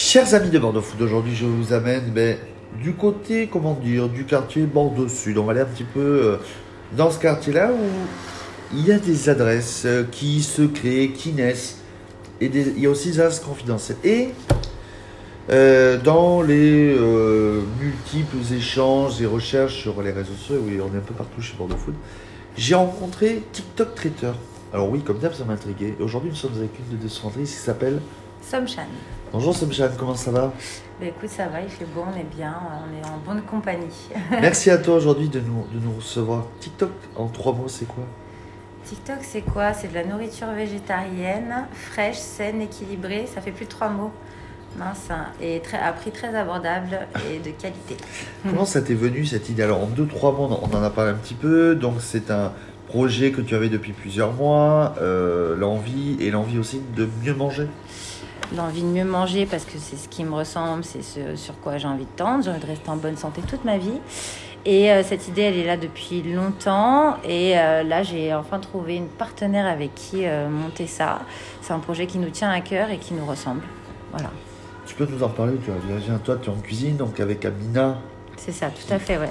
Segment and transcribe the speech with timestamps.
[0.00, 2.38] Chers amis de Bordeaux Food, aujourd'hui je vous amène ben,
[2.80, 5.36] du côté, comment dire, du quartier Bordeaux Sud.
[5.38, 6.36] On va aller un petit peu euh,
[6.96, 11.78] dans ce quartier-là où il y a des adresses euh, qui se créent, qui naissent.
[12.40, 13.96] Et des- il y a aussi des adresses confidentielles.
[14.04, 14.28] Et
[15.50, 16.96] euh, dans les
[17.80, 21.56] multiples échanges et recherches sur les réseaux sociaux, oui, on est un peu partout chez
[21.58, 21.96] Bordeaux Food,
[22.56, 24.36] j'ai rencontré TikTok Traiteur.
[24.72, 25.96] Alors oui, comme d'hab, ça m'a intrigué.
[25.98, 28.00] Aujourd'hui, nous sommes avec une de deux qui s'appelle...
[28.42, 28.86] Somchan.
[29.32, 30.52] Bonjour Samchan, comment ça va?
[31.00, 34.08] Bah écoute, ça va, il fait beau, on est bien, on est en bonne compagnie.
[34.30, 36.46] Merci à toi aujourd'hui de nous, de nous recevoir.
[36.60, 38.04] TikTok, en trois mots, c'est quoi?
[38.84, 39.74] TikTok, c'est quoi?
[39.74, 43.28] C'est de la nourriture végétarienne, fraîche, saine, équilibrée.
[43.32, 44.12] Ça fait plus de trois mots.
[44.78, 47.96] Mince, hein, et très, à prix très abordable et de qualité.
[48.44, 49.62] Comment ça t'est venu cette idée?
[49.62, 51.74] Alors en deux, trois mots, on en a parlé un petit peu.
[51.74, 52.52] Donc c'est un
[52.88, 57.68] projet que tu avais depuis plusieurs mois, euh, l'envie et l'envie aussi de mieux manger?
[58.56, 61.76] L'envie de mieux manger parce que c'est ce qui me ressemble, c'est ce sur quoi
[61.76, 62.44] j'ai envie de tendre.
[62.44, 64.00] J'ai envie de rester en bonne santé toute ma vie.
[64.64, 67.16] Et euh, cette idée, elle est là depuis longtemps.
[67.24, 71.20] Et euh, là, j'ai enfin trouvé une partenaire avec qui euh, monter ça.
[71.62, 73.62] C'est un projet qui nous tient à cœur et qui nous ressemble.
[74.12, 74.30] Voilà.
[74.86, 77.98] Tu peux nous en parler Tu as toi, tu es en cuisine, donc avec Amina.
[78.36, 79.30] C'est ça, tout à fait, ouais.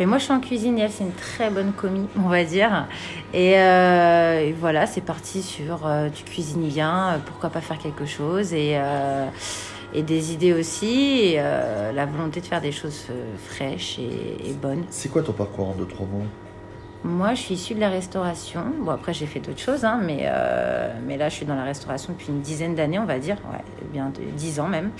[0.00, 2.42] Mais moi, je suis en cuisine et elle, c'est une très bonne commis, on va
[2.42, 2.86] dire.
[3.34, 7.76] Et, euh, et voilà, c'est parti sur euh, tu cuisines bien, euh, pourquoi pas faire
[7.76, 9.26] quelque chose et, euh,
[9.92, 13.08] et des idées aussi, et la volonté de faire des choses
[13.46, 14.84] fraîches et, et bonnes.
[14.88, 16.24] C'est quoi ton parcours en deux, trois mots?
[17.04, 18.62] Moi, je suis issue de la restauration.
[18.80, 21.64] Bon, après, j'ai fait d'autres choses, hein, mais, euh, mais là, je suis dans la
[21.64, 23.36] restauration depuis une dizaine d'années, on va dire.
[23.52, 24.92] Ouais, bien dix ans même.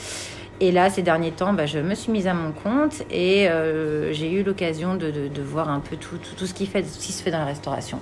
[0.63, 4.13] Et là, ces derniers temps, bah, je me suis mise à mon compte et euh,
[4.13, 6.83] j'ai eu l'occasion de, de- de voir un peu tout, tout, tout ce, qui fait,
[6.85, 7.99] ce qui se fait dans la restauration.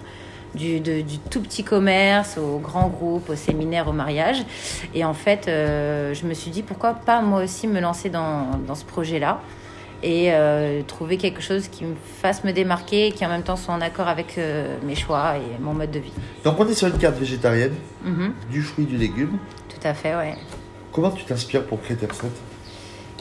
[0.55, 4.39] Du, de- du tout petit commerce au grand groupe, au séminaire, au mariage.
[4.95, 8.59] Et en fait, euh, je me suis dit pourquoi pas moi aussi me lancer dans,
[8.67, 9.41] dans ce projet-là
[10.03, 13.57] et euh, trouver quelque chose qui me fasse me démarquer et qui en même temps
[13.57, 16.13] soit en accord avec euh, mes choix et mon mode de vie.
[16.45, 17.75] Donc on est sur une carte végétarienne,
[18.05, 19.39] Mhm, du fruit, du légume.
[19.69, 20.35] tout à fait, ouais.
[20.93, 22.31] Comment tu t'inspires pour créer tes recettes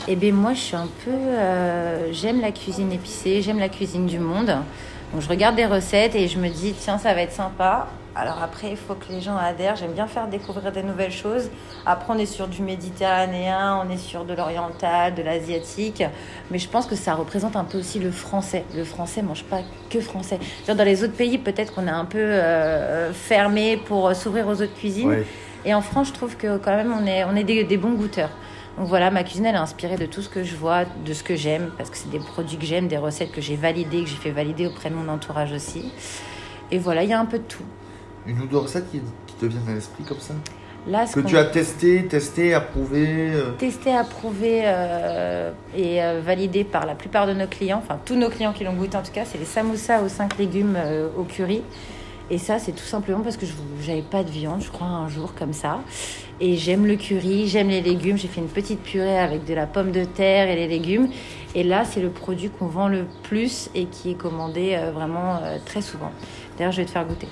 [0.07, 1.11] Eh bien, moi, je suis un peu.
[1.11, 4.55] euh, j'aime la cuisine épicée, j'aime la cuisine du monde.
[5.13, 7.87] Donc, je regarde des recettes et je me dis, tiens, ça va être sympa.
[8.15, 9.75] Alors, après, il faut que les gens adhèrent.
[9.75, 11.49] J'aime bien faire découvrir des nouvelles choses.
[11.85, 16.03] Après, on est sur du méditerranéen, on est sur de l'oriental, de l'asiatique.
[16.51, 18.63] Mais je pense que ça représente un peu aussi le français.
[18.75, 19.59] Le français mange pas
[19.89, 20.39] que français.
[20.65, 24.61] Genre, dans les autres pays, peut-être qu'on est un peu euh, fermé pour s'ouvrir aux
[24.61, 25.09] autres cuisines.
[25.09, 25.25] Ouais.
[25.65, 27.93] Et en France, je trouve que quand même, on est, on est des, des bons
[27.93, 28.29] goûteurs.
[28.77, 31.23] Donc voilà, ma cuisine, elle est inspirée de tout ce que je vois, de ce
[31.23, 34.09] que j'aime, parce que c'est des produits que j'aime, des recettes que j'ai validées, que
[34.09, 35.91] j'ai fait valider auprès de mon entourage aussi.
[36.69, 37.63] Et voilà, il y a un peu de tout.
[38.27, 40.33] Une ou deux recettes qui, qui te viennent à l'esprit comme ça?
[40.87, 46.63] Là, ce Que tu as testé, testé, approuvé euh, testé, approuvé euh, et euh, validé
[46.63, 49.11] par la plupart de nos clients, enfin tous nos clients qui l'ont goûté en tout
[49.11, 50.77] cas, c'est les samoussas aux 5 légumes
[51.17, 51.61] au curry.
[52.29, 55.07] Et ça, c'est tout simplement parce que je n'avais pas de viande, je crois, un
[55.07, 55.79] jour comme ça.
[56.39, 58.17] Et j'aime le curry, j'aime les légumes.
[58.17, 61.09] J'ai fait une petite purée avec de la pomme de terre et les légumes.
[61.55, 65.37] Et là, c'est le produit qu'on vend le plus et qui est commandé euh, vraiment
[65.41, 66.11] euh, très souvent.
[66.57, 67.27] D'ailleurs, je vais te faire goûter.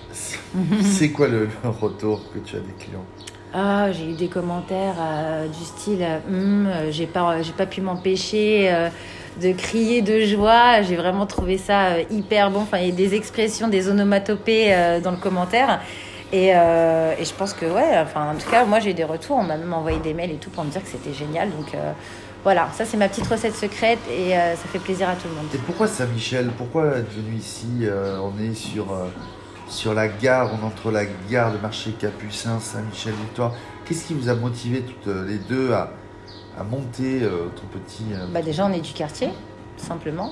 [0.82, 3.06] C'est quoi le, retour que tu as des clients?
[3.58, 7.80] Ah, j'ai eu des commentaires euh, du style Hum, euh, j'ai pas j'ai pas pu
[7.80, 8.90] m'empêcher euh,
[9.42, 10.82] de crier de joie.
[10.82, 12.62] J'ai vraiment trouvé ça euh, hyper bon.
[12.62, 15.82] Enfin, il y a des expressions, des onomatopées euh, dans le commentaire.
[16.32, 19.38] Et, euh, et je pense que ouais, enfin en tout cas, moi j'ai des retours.
[19.38, 21.50] On m'a même envoyé des mails et tout pour me dire que c'était génial.
[21.52, 21.78] Donc
[22.44, 25.46] voilà, ça c'est ma petite recette secrète et ça fait plaisir à tout le monde.
[25.54, 28.88] Et pourquoi Saint-Michel Pourquoi être venu ici On est sur,
[29.70, 33.54] sur la gare, on entre la gare de marché Capucin, Saint-Michel-Victoire?
[33.86, 35.92] Qu'est-ce qui vous a motivé toutes les deux à,
[36.58, 38.06] à monter euh, ton petit.
[38.14, 39.30] euh, Bah déjà, on est du quartier,
[39.78, 40.32] simplement.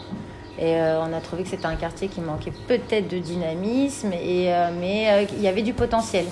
[0.59, 4.53] Et euh, on a trouvé que c'était un quartier qui manquait peut-être de dynamisme, et,
[4.79, 6.25] mais il y avait du potentiel.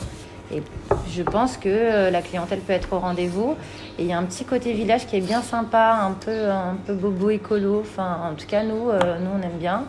[0.53, 0.62] Et
[1.09, 3.56] je pense que la clientèle peut être au rendez-vous.
[3.97, 6.76] Et il y a un petit côté village qui est bien sympa, un peu, un
[6.85, 7.79] peu bobo écolo.
[7.79, 9.85] Enfin, en tout cas, nous, nous on aime bien.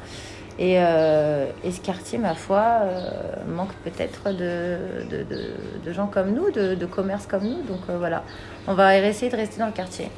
[0.58, 3.10] Et, euh, et ce quartier, ma foi, euh,
[3.48, 4.76] manque peut-être de,
[5.10, 5.54] de, de-
[5.84, 7.62] de gens comme nous, de, de commerces comme nous.
[7.62, 8.22] Donc euh, voilà,
[8.66, 10.08] on va essayer de rester dans le quartier.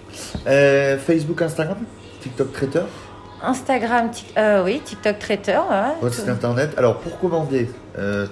[0.98, 1.78] Facebook, Instagram
[2.20, 2.86] TikTok traiteur
[3.42, 5.64] Instagram, euh, oui, TikTok traiteur.
[6.00, 6.70] Votre site internet.
[6.78, 7.68] Alors pour commander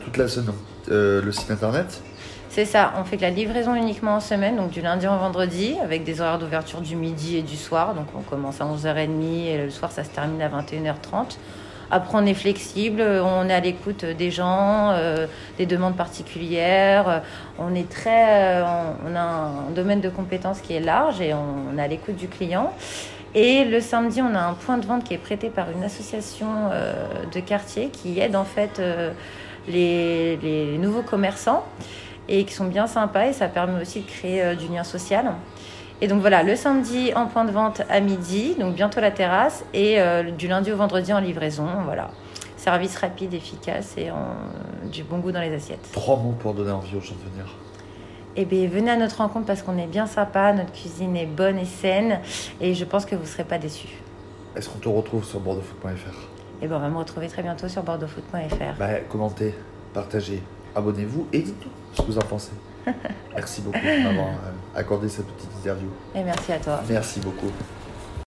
[0.05, 0.55] toute la semaine,
[0.88, 2.00] le site internet,
[2.48, 5.76] C'est ça, on fait que la livraison uniquement en semaine, donc du lundi au vendredi,
[5.82, 7.94] avec des horaires d'ouverture du midi et du soir.
[7.94, 11.37] Donc on commence à 11h30 et le soir ça se termine à 21h30.
[11.94, 15.27] Après, on est flexible, on est à l'écoute des gens, euh,
[15.59, 17.21] des demandes particulières.
[17.59, 18.65] On est très, euh,
[19.06, 22.29] on, a un domaine de compétences qui est large et on, est à l'écoute du
[22.29, 22.73] client.
[23.35, 26.47] Et le samedi, on a un point de vente qui est prêté par une association
[26.73, 26.94] euh,
[27.31, 28.81] de quartier qui aide en fait
[29.69, 31.62] les, les, nouveaux commerçants
[32.27, 35.27] et qui sont bien sympas et ça permet aussi de créer du lien social.
[36.02, 39.64] Et donc voilà, le samedi en point de vente à midi, donc bientôt la terrasse,
[39.72, 41.66] et euh, du lundi au vendredi en livraison.
[41.84, 42.10] Voilà.
[42.56, 44.10] Service rapide, efficace et
[44.90, 45.88] du bon goût dans les assiettes.
[45.93, 47.46] Trois mots pour donner envie aux gens de venir.
[48.34, 51.58] Eh bien, venez à notre rencontre parce qu'on est bien sympa, notre cuisine est bonne
[51.58, 52.20] et saine,
[52.60, 54.00] et je pense que vous ne serez pas déçus.
[54.56, 56.28] Est-ce qu'on te retrouve sur bordeauxfoot.fr
[56.62, 58.78] Eh bien, on va me retrouver très bientôt sur bordeauxfoot.fr.
[58.78, 59.55] Bah, commentez,
[59.94, 60.43] partagez,
[60.74, 62.52] abonnez-vous et dites-nous ce que vous en pensez.
[63.34, 65.88] Merci beaucoup de m'avoir euh, accordé cette petite interview.
[66.14, 66.82] Et merci à toi.
[66.88, 67.50] Merci beaucoup.